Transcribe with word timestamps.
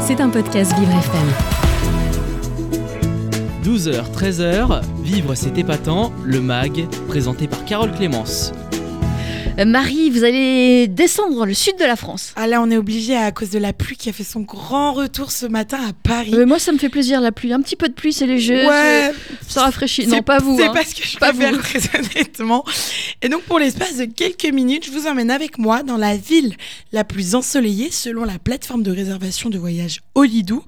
C'est 0.00 0.20
un 0.20 0.28
podcast 0.28 0.72
Vivre 0.78 0.92
FM. 0.92 1.28
12h, 3.62 4.12
13h, 4.12 4.82
Vivre 5.02 5.34
c'est 5.34 5.58
épatant, 5.58 6.12
le 6.24 6.40
MAG, 6.40 6.88
présenté 7.08 7.46
par 7.46 7.64
Carole 7.64 7.92
Clémence. 7.92 8.52
Euh, 9.58 9.64
Marie, 9.64 10.10
vous 10.10 10.24
allez 10.24 10.86
descendre 10.88 11.34
dans 11.36 11.44
le 11.44 11.54
sud 11.54 11.74
de 11.78 11.84
la 11.84 11.96
France. 11.96 12.32
Ah 12.36 12.46
là, 12.46 12.62
on 12.62 12.70
est 12.70 12.76
obligé 12.76 13.16
à 13.16 13.30
cause 13.32 13.50
de 13.50 13.58
la 13.58 13.72
pluie 13.72 13.96
qui 13.96 14.08
a 14.08 14.12
fait 14.12 14.24
son 14.24 14.40
grand 14.40 14.92
retour 14.92 15.30
ce 15.30 15.44
matin 15.44 15.78
à 15.86 15.92
Paris. 15.92 16.30
Euh, 16.34 16.46
moi, 16.46 16.58
ça 16.58 16.72
me 16.72 16.78
fait 16.78 16.88
plaisir 16.88 17.20
la 17.20 17.32
pluie. 17.32 17.52
Un 17.52 17.60
petit 17.60 17.76
peu 17.76 17.88
de 17.88 17.92
pluie, 17.92 18.12
c'est 18.12 18.26
léger. 18.26 18.66
Ouais, 18.66 19.12
ça 19.46 19.62
rafraîchit. 19.64 20.06
Non, 20.06 20.22
pas 20.22 20.38
vous. 20.38 20.56
C'est 20.56 20.66
hein. 20.66 20.72
parce 20.74 20.94
que 20.94 21.04
je 21.04 21.18
Pas 21.18 21.32
préfère 21.32 21.52
vous. 21.52 21.58
très 21.60 21.80
honnêtement. 21.98 22.64
Et 23.22 23.28
donc 23.28 23.42
pour 23.42 23.58
l'espace 23.58 23.96
de 23.96 24.04
quelques 24.04 24.52
minutes, 24.52 24.86
je 24.86 24.92
vous 24.92 25.06
emmène 25.06 25.30
avec 25.30 25.58
moi 25.58 25.82
dans 25.82 25.96
la 25.96 26.16
ville 26.16 26.54
la 26.92 27.04
plus 27.04 27.34
ensoleillée 27.34 27.90
selon 27.90 28.24
la 28.24 28.38
plateforme 28.38 28.82
de 28.82 28.90
réservation 28.92 29.50
de 29.50 29.58
voyage 29.58 30.00
Holidou. 30.14 30.62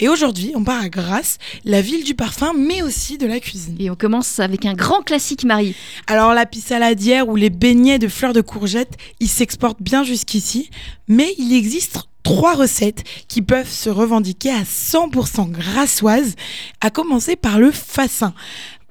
Et 0.00 0.08
aujourd'hui, 0.08 0.52
on 0.54 0.64
part 0.64 0.82
à 0.82 0.88
Grasse, 0.88 1.38
la 1.64 1.80
ville 1.80 2.04
du 2.04 2.14
parfum, 2.14 2.52
mais 2.56 2.82
aussi 2.82 3.18
de 3.18 3.26
la 3.26 3.40
cuisine. 3.40 3.76
Et 3.78 3.90
on 3.90 3.94
commence 3.96 4.40
avec 4.40 4.66
un 4.66 4.74
grand 4.74 5.02
classique, 5.02 5.44
Marie. 5.44 5.74
Alors 6.06 6.34
la 6.34 6.44
pisse 6.44 6.66
saladière 6.66 7.28
ou 7.28 7.36
les 7.36 7.50
beignets 7.50 7.98
de 7.98 8.08
fleurs 8.16 8.32
de 8.32 8.40
courgettes, 8.40 8.96
ils 9.20 9.28
s'exportent 9.28 9.82
bien 9.82 10.02
jusqu'ici, 10.02 10.70
mais 11.06 11.34
il 11.38 11.52
existe 11.52 11.98
trois 12.22 12.54
recettes 12.54 13.04
qui 13.28 13.42
peuvent 13.42 13.70
se 13.70 13.90
revendiquer 13.90 14.50
à 14.50 14.62
100% 14.62 15.50
grassoises, 15.50 16.34
à 16.80 16.90
commencer 16.90 17.36
par 17.36 17.60
le 17.60 17.70
fassin 17.70 18.34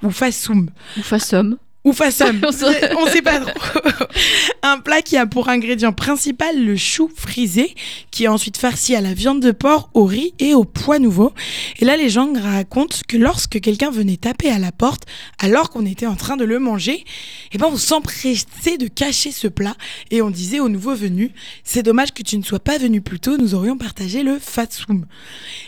ou 0.04 0.12
fassoum. 0.12 0.70
Ou. 0.98 1.58
Ou 1.85 1.94
fassum, 1.94 2.41
On 2.48 2.52
sait- 2.52 3.21
pas 3.21 3.39
trop. 3.39 3.52
Un 4.63 4.80
plat 4.80 5.02
qui 5.03 5.17
a 5.17 5.25
pour 5.27 5.49
ingrédient 5.49 5.94
principal 5.94 6.63
le 6.66 6.75
chou 6.75 7.09
frisé, 7.16 7.75
qui 8.09 8.23
est 8.23 8.27
ensuite 8.27 8.58
farci 8.58 8.95
à 8.95 9.02
la 9.02 9.13
viande 9.13 9.39
de 9.39 9.52
porc, 9.52 9.89
au 9.94 10.05
riz 10.05 10.34
et 10.39 10.55
au 10.55 10.63
pois 10.63 10.98
nouveau. 10.98 11.31
Et 11.80 11.85
là, 11.85 11.95
les 11.95 12.09
gens 12.09 12.34
racontent 12.34 12.98
que 13.08 13.17
lorsque 13.17 13.61
quelqu'un 13.61 13.92
venait 13.92 14.17
taper 14.17 14.50
à 14.50 14.58
la 14.58 14.72
porte, 14.72 15.03
alors 15.39 15.69
qu'on 15.69 15.86
était 15.86 16.08
en 16.08 16.16
train 16.16 16.38
de 16.38 16.44
le 16.44 16.58
manger, 16.58 17.05
eh 17.52 17.58
ben 17.59 17.67
on 17.72 17.77
s'empressait 17.77 18.77
de 18.80 18.88
cacher 18.88 19.31
ce 19.31 19.47
plat 19.47 19.75
et 20.09 20.22
on 20.23 20.31
disait 20.31 20.59
aux 20.59 20.70
nouveaux 20.70 20.95
venus, 20.95 21.30
c'est 21.64 21.83
dommage 21.83 22.14
que 22.14 22.23
tu 22.23 22.38
ne 22.38 22.44
sois 22.44 22.59
pas 22.59 22.80
venu 22.80 23.02
plus 23.02 23.20
tôt, 23.20 23.38
nous 23.38 23.53
aurions 23.53 23.77
partagé 23.77 24.23
le 24.23 24.39
fatsoum. 24.39 25.05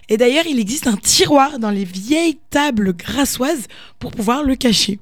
Et 0.10 0.18
d'ailleurs, 0.18 0.46
il 0.50 0.60
existe 0.60 0.88
un 0.88 0.98
tiroir 0.98 1.60
dans 1.60 1.70
les 1.72 1.86
vieilles 1.86 2.40
tables 2.50 2.94
grassoises 2.94 3.68
pour 4.00 4.12
pouvoir 4.12 4.44
le 4.44 4.56
cacher. 4.56 5.00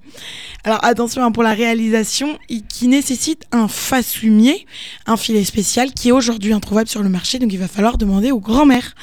Alors 0.66 0.84
hein, 1.18 1.32
pour 1.32 1.44
la 1.44 1.54
réalisation, 1.54 2.38
qui 2.70 2.88
nécessite 2.88 3.44
un 3.52 3.68
fassumier, 3.68 4.66
un 5.06 5.18
filet 5.18 5.44
spécial 5.44 5.92
qui 5.94 6.10
est 6.10 6.12
aujourd'hui 6.12 6.54
introuvable 6.54 6.90
sur 6.90 7.04
le 7.04 7.10
marché, 7.10 7.40
donc 7.40 7.54
il 7.54 7.60
va 7.60 7.68
falloir 7.68 7.98
demander 7.98 8.32
aux 8.32 8.40
grands-mères. 8.40 8.96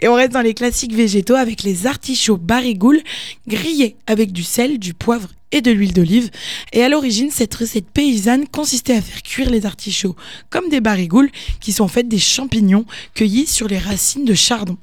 Et 0.00 0.08
on 0.08 0.14
reste 0.14 0.32
dans 0.32 0.42
les 0.42 0.54
classiques 0.54 0.94
végétaux 0.94 1.34
avec 1.34 1.62
les 1.62 1.86
artichauts 1.86 2.36
barigoules 2.36 3.00
grillés 3.46 3.96
avec 4.06 4.32
du 4.32 4.42
sel, 4.42 4.78
du 4.78 4.94
poivre 4.94 5.28
et 5.52 5.60
de 5.60 5.70
l'huile 5.70 5.92
d'olive. 5.92 6.30
Et 6.72 6.82
à 6.82 6.88
l'origine, 6.88 7.30
cette 7.30 7.54
recette 7.54 7.88
paysanne 7.90 8.46
consistait 8.48 8.96
à 8.96 9.02
faire 9.02 9.22
cuire 9.22 9.50
les 9.50 9.66
artichauts 9.66 10.16
comme 10.50 10.68
des 10.68 10.80
barigoules 10.80 11.30
qui 11.60 11.72
sont 11.72 11.84
en 11.84 11.88
fait 11.88 12.08
des 12.08 12.18
champignons 12.18 12.84
cueillis 13.14 13.46
sur 13.46 13.68
les 13.68 13.78
racines 13.78 14.24
de 14.24 14.34
chardon. 14.34 14.76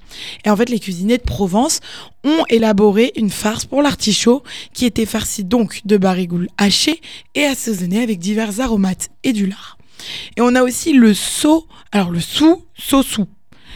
Et 0.43 0.49
en 0.49 0.55
fait, 0.55 0.69
les 0.69 0.79
cuisiniers 0.79 1.17
de 1.17 1.23
Provence 1.23 1.79
ont 2.23 2.45
élaboré 2.49 3.13
une 3.15 3.29
farce 3.29 3.65
pour 3.65 3.81
l'artichaut 3.81 4.43
qui 4.73 4.85
était 4.85 5.05
farcie 5.05 5.43
donc 5.43 5.81
de 5.85 5.97
barigoules 5.97 6.49
hachées 6.57 7.01
et 7.35 7.45
assaisonnée 7.45 8.01
avec 8.01 8.19
divers 8.19 8.59
aromates 8.59 9.09
et 9.23 9.33
du 9.33 9.47
lard. 9.47 9.77
Et 10.37 10.41
on 10.41 10.55
a 10.55 10.63
aussi 10.63 10.93
le 10.93 11.13
saut, 11.13 11.67
alors 11.91 12.11
le 12.11 12.19
sous-saussou. 12.19 13.27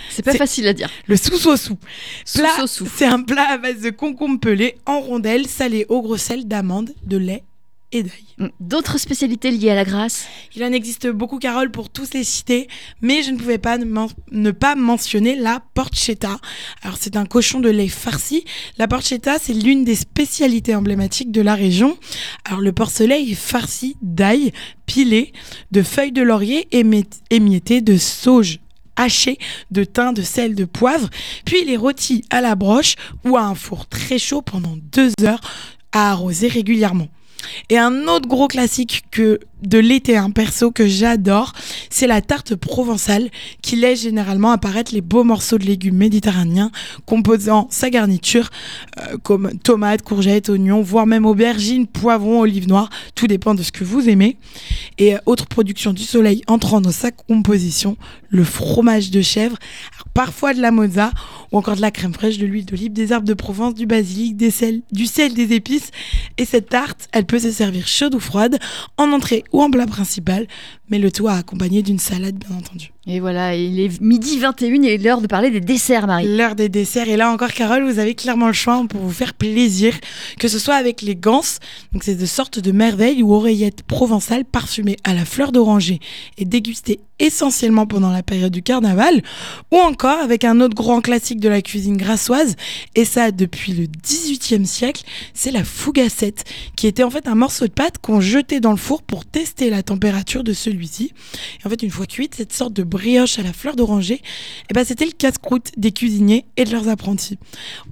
C'est 0.09 0.23
pas 0.23 0.33
facile 0.33 0.67
à 0.67 0.73
dire. 0.73 0.89
Le 1.07 1.15
Sous-saussou. 1.15 1.77
C'est 2.25 3.05
un 3.05 3.21
plat 3.21 3.47
à 3.51 3.57
base 3.57 3.81
de 3.81 3.89
concombre 3.89 4.39
pelé 4.39 4.77
en 4.85 4.99
rondelles 4.99 5.47
salées 5.47 5.85
au 5.89 6.01
gros 6.01 6.17
sel, 6.17 6.47
d'amande, 6.47 6.93
de 7.05 7.17
lait 7.17 7.43
et 7.91 8.03
d'ail. 8.03 8.11
Mm. 8.37 8.47
D'autres 8.59 8.99
spécialités 8.99 9.49
liées 9.49 9.71
à 9.71 9.75
la 9.75 9.83
grasse? 9.83 10.27
Il 10.55 10.63
en 10.63 10.71
existe 10.71 11.07
beaucoup, 11.07 11.39
Carole, 11.39 11.71
pour 11.71 11.89
tous 11.89 12.13
les 12.13 12.23
cités, 12.23 12.67
mais 13.01 13.23
je 13.23 13.31
ne 13.31 13.37
pouvais 13.37 13.57
pas 13.57 13.79
ne, 13.79 14.51
pas 14.51 14.75
mentionner 14.75 15.35
la 15.35 15.63
porchetta. 15.73 16.37
Alors, 16.83 16.97
c'est 16.99 17.15
un 17.15 17.25
cochon 17.25 17.59
de 17.59 17.69
lait 17.69 17.87
farci. 17.87 18.45
La 18.77 18.87
porchetta, 18.87 19.39
c'est 19.39 19.53
l'une 19.53 19.85
des 19.85 19.95
spécialités 19.95 20.75
emblématiques 20.75 21.31
de 21.31 21.41
la 21.41 21.55
région. 21.55 21.97
Alors, 22.45 22.61
le 22.61 22.71
porcelet 22.73 23.23
est 23.23 23.33
farci 23.33 23.97
d'ail 24.03 24.51
pilé, 24.85 25.33
de 25.71 25.81
feuilles 25.81 26.11
de 26.11 26.21
laurier 26.21 26.67
émi- 26.71 27.05
émiettées, 27.31 27.81
de 27.81 27.97
sauge 27.97 28.59
haché, 28.99 29.37
de 29.71 29.83
thym, 29.83 30.13
de 30.13 30.21
sel, 30.21 30.55
de 30.55 30.65
poivre. 30.65 31.09
Puis, 31.45 31.61
il 31.61 31.69
est 31.69 31.77
rôti 31.77 32.23
à 32.29 32.41
la 32.41 32.55
broche 32.55 32.95
ou 33.25 33.37
à 33.37 33.41
un 33.41 33.55
four 33.55 33.87
très 33.87 34.19
chaud 34.19 34.41
pendant 34.41 34.77
deux 34.91 35.11
heures 35.23 35.41
à 35.91 36.11
arroser 36.11 36.47
régulièrement. 36.47 37.07
Et 37.69 37.77
un 37.77 38.07
autre 38.07 38.27
gros 38.27 38.47
classique 38.47 39.05
que 39.11 39.39
de 39.61 39.77
l'été, 39.77 40.17
un 40.17 40.31
perso 40.31 40.71
que 40.71 40.87
j'adore, 40.87 41.53
c'est 41.89 42.07
la 42.07 42.21
tarte 42.21 42.55
provençale 42.55 43.29
qui 43.61 43.75
laisse 43.75 44.01
généralement 44.01 44.51
apparaître 44.51 44.93
les 44.93 45.01
beaux 45.01 45.23
morceaux 45.23 45.57
de 45.57 45.65
légumes 45.65 45.97
méditerranéens 45.97 46.71
composant 47.05 47.67
sa 47.69 47.89
garniture 47.89 48.49
euh, 48.99 49.17
comme 49.23 49.57
tomates, 49.59 50.01
courgettes, 50.01 50.49
oignons, 50.49 50.81
voire 50.81 51.05
même 51.05 51.25
aubergines, 51.25 51.87
poivrons, 51.87 52.41
olives 52.41 52.67
noires, 52.67 52.89
tout 53.15 53.27
dépend 53.27 53.55
de 53.55 53.63
ce 53.63 53.71
que 53.71 53.83
vous 53.83 54.09
aimez. 54.09 54.37
Et 54.97 55.15
euh, 55.15 55.19
autre 55.25 55.47
production 55.47 55.93
du 55.93 56.03
soleil 56.03 56.41
entrant 56.47 56.81
dans 56.81 56.91
sa 56.91 57.11
composition, 57.11 57.97
le 58.29 58.43
fromage 58.43 59.11
de 59.11 59.21
chèvre, 59.21 59.57
parfois 60.13 60.53
de 60.53 60.61
la 60.61 60.71
mozza 60.71 61.11
ou 61.51 61.57
encore 61.57 61.75
de 61.75 61.81
la 61.81 61.91
crème 61.91 62.13
fraîche, 62.13 62.37
de 62.37 62.45
l'huile 62.45 62.65
d'olive, 62.65 62.93
des 62.93 63.11
herbes 63.11 63.25
de 63.25 63.33
Provence, 63.33 63.73
du 63.73 63.85
basilic, 63.85 64.37
des 64.37 64.51
du 64.91 65.05
sel, 65.05 65.33
des 65.33 65.53
épices. 65.53 65.91
Et 66.37 66.45
cette 66.45 66.69
tarte, 66.69 67.07
elle 67.11 67.25
peut 67.25 67.39
se 67.39 67.51
servir 67.51 67.87
chaude 67.87 68.15
ou 68.15 68.19
froide, 68.19 68.59
en 68.97 69.11
entrée 69.11 69.43
ou 69.51 69.61
en 69.61 69.71
plat 69.71 69.87
principal, 69.87 70.47
mais 70.89 70.99
le 70.99 71.11
tout 71.11 71.27
à 71.27 71.33
accompagner 71.33 71.81
d'une 71.81 71.99
salade, 71.99 72.35
bien 72.35 72.57
entendu. 72.57 72.91
Et 73.07 73.19
voilà, 73.19 73.55
il 73.55 73.79
est 73.79 73.99
midi 74.01 74.37
21 74.37 74.83
et 74.83 74.97
l'heure 74.97 75.21
de 75.21 75.27
parler 75.27 75.49
des 75.49 75.61
desserts, 75.61 76.05
Marie. 76.05 76.27
L'heure 76.35 76.55
des 76.55 76.69
desserts. 76.69 77.09
Et 77.09 77.17
là 77.17 77.31
encore, 77.31 77.51
Carole, 77.51 77.83
vous 77.83 77.97
avez 77.97 78.13
clairement 78.13 78.47
le 78.47 78.53
choix 78.53 78.83
pour 78.87 79.01
vous 79.01 79.11
faire 79.11 79.33
plaisir, 79.33 79.95
que 80.37 80.47
ce 80.47 80.59
soit 80.59 80.75
avec 80.75 81.01
les 81.01 81.15
ganses, 81.15 81.59
donc 81.91 82.03
c'est 82.03 82.15
de 82.15 82.25
sortes 82.25 82.59
de 82.59 82.71
merveilles 82.71 83.23
ou 83.23 83.33
oreillettes 83.33 83.83
provençales 83.83 84.45
parfumées 84.45 84.97
à 85.03 85.13
la 85.13 85.25
fleur 85.25 85.51
d'oranger 85.51 85.99
et 86.37 86.45
dégustées 86.45 86.99
essentiellement 87.19 87.85
pendant 87.85 88.11
la 88.11 88.23
période 88.23 88.51
du 88.51 88.63
carnaval, 88.63 89.21
ou 89.71 89.77
encore 89.77 90.19
avec 90.19 90.45
un 90.45 90.61
autre 90.61 90.75
grand 90.75 91.01
classique 91.01 91.39
de 91.39 91.49
la 91.49 91.61
cuisine 91.61 91.97
grassoise, 91.97 92.55
et 92.95 93.05
ça 93.05 93.31
depuis 93.31 93.73
le 93.73 93.85
18e 93.85 94.65
siècle, 94.65 95.03
c'est 95.33 95.51
la 95.51 95.63
fougassette, 95.63 96.45
qui 96.75 96.87
était 96.87 97.03
en 97.03 97.09
fait 97.09 97.27
un 97.27 97.35
morceau 97.35 97.67
de 97.67 97.73
pâte 97.73 97.97
qu'on 97.97 98.21
jetait 98.21 98.61
dans 98.61 98.71
le 98.71 98.77
four 98.77 99.03
pour 99.03 99.25
tester 99.25 99.69
la 99.69 99.83
température 99.83 100.43
de 100.43 100.53
celui-ci. 100.79 101.11
Et 101.61 101.67
en 101.67 101.69
fait, 101.69 101.83
une 101.83 101.89
fois 101.89 102.05
cuite, 102.05 102.35
cette 102.35 102.53
sorte 102.53 102.73
de 102.73 102.83
brioche 102.83 103.37
à 103.39 103.43
la 103.43 103.53
fleur 103.53 103.75
d'oranger, 103.75 104.21
eh 104.69 104.73
ben, 104.73 104.85
c'était 104.85 105.05
le 105.05 105.11
casse-croûte 105.11 105.71
des 105.77 105.91
cuisiniers 105.91 106.45
et 106.57 106.63
de 106.63 106.71
leurs 106.71 106.87
apprentis. 106.87 107.37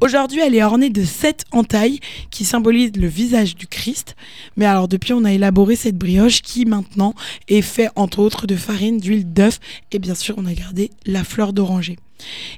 Aujourd'hui, 0.01 0.39
elle 0.39 0.55
est 0.55 0.63
ornée 0.63 0.89
de 0.89 1.03
sept 1.03 1.43
entailles 1.51 1.99
qui 2.31 2.45
symbolisent 2.45 2.95
le 2.95 3.07
visage 3.07 3.55
du 3.55 3.67
Christ. 3.67 4.15
Mais 4.55 4.65
alors, 4.65 4.87
depuis, 4.87 5.13
on 5.13 5.25
a 5.25 5.33
élaboré 5.33 5.75
cette 5.75 5.97
brioche 5.97 6.41
qui 6.41 6.65
maintenant 6.65 7.13
est 7.47 7.61
faite 7.61 7.91
entre 7.95 8.19
autres 8.19 8.47
de 8.47 8.55
farine, 8.55 8.99
d'huile 8.99 9.31
d'œuf 9.31 9.59
et 9.91 9.99
bien 9.99 10.15
sûr, 10.15 10.35
on 10.37 10.45
a 10.45 10.53
gardé 10.53 10.91
la 11.05 11.23
fleur 11.23 11.53
d'oranger. 11.53 11.97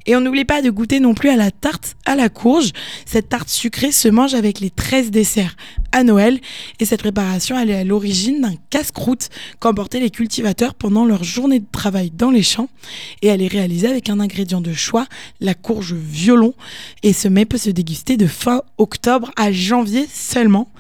Et 0.06 0.16
on 0.16 0.22
n'oublie 0.22 0.46
pas 0.46 0.62
de 0.62 0.70
goûter 0.70 1.00
non 1.00 1.14
plus 1.14 1.30
à 1.30 1.36
la 1.36 1.52
tarte 1.52 1.96
à 2.06 2.16
la 2.16 2.30
courge. 2.30 2.72
Cette 3.06 3.30
tarte 3.30 3.50
sucrée 3.50 3.92
se 3.92 4.08
mange 4.08 4.34
avec 4.34 4.60
les 4.60 4.70
13 4.70 5.12
desserts 5.12 5.56
à 5.92 6.04
Noël. 6.04 6.40
Et 6.80 6.86
cette 6.86 7.02
préparation, 7.02 7.58
elle 7.60 7.70
est 7.70 7.76
à 7.76 7.84
l'origine 7.84 8.42
d'un 8.42 8.56
casse-croûte 8.70 9.30
qu'emportaient 9.60 10.00
les 10.00 10.10
cultivateurs 10.10 10.76
pendant 10.76 11.06
leur 11.06 11.24
journée 11.24 11.60
de 11.60 11.66
travail 11.72 12.12
dans 12.16 12.32
les 12.32 12.44
champs. 12.44 12.70
Et 13.22 13.28
elle 13.28 13.42
est 13.42 13.48
réalisée 13.48 13.88
avec 13.88 14.10
un 14.10 14.20
ingrédient 14.20 14.62
de 14.62 14.74
choix, 14.74 15.08
la 15.40 15.54
courge 15.54 15.94
violon. 15.94 16.54
Et 17.04 17.14
ce 17.14 17.28
mets 17.28 17.46
peut 17.46 17.58
se 17.58 17.70
déguster 17.70 18.18
de 18.18 18.28
fin 18.28 18.62
octobre 18.78 19.32
à 19.36 19.52
janvier 19.52 20.08
seulement. 20.12 20.72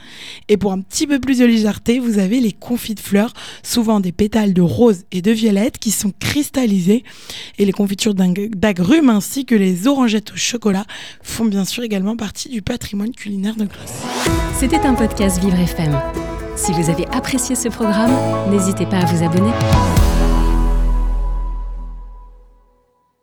Et 0.47 0.57
pour 0.57 0.71
un 0.71 0.81
petit 0.81 1.07
peu 1.07 1.19
plus 1.19 1.39
de 1.39 1.45
légèreté, 1.45 1.99
vous 1.99 2.19
avez 2.19 2.39
les 2.39 2.51
confits 2.51 2.95
de 2.95 2.99
fleurs, 2.99 3.33
souvent 3.63 3.99
des 3.99 4.11
pétales 4.11 4.53
de 4.53 4.61
rose 4.61 5.03
et 5.11 5.21
de 5.21 5.31
violette 5.31 5.77
qui 5.77 5.91
sont 5.91 6.13
cristallisés. 6.19 7.03
Et 7.57 7.65
les 7.65 7.71
confitures 7.71 8.13
d'agrumes 8.13 9.09
ainsi 9.09 9.45
que 9.45 9.55
les 9.55 9.87
orangettes 9.87 10.31
au 10.31 10.37
chocolat 10.37 10.85
font 11.21 11.45
bien 11.45 11.65
sûr 11.65 11.83
également 11.83 12.15
partie 12.15 12.49
du 12.49 12.61
patrimoine 12.61 13.11
culinaire 13.11 13.55
de 13.55 13.65
Grasse. 13.65 14.03
Podcast 14.99 15.39
Vivre 15.39 15.57
FM. 15.57 15.97
Si 16.57 16.73
vous 16.73 16.89
avez 16.89 17.07
apprécié 17.13 17.55
ce 17.55 17.69
programme, 17.69 18.11
n'hésitez 18.51 18.85
pas 18.85 18.97
à 18.97 19.05
vous 19.05 19.23
abonner. 19.23 19.51